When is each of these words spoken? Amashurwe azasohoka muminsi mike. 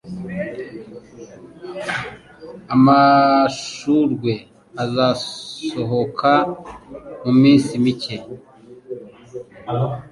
Amashurwe 2.75 4.31
azasohoka 4.83 6.31
muminsi 7.23 7.71
mike. 7.83 8.15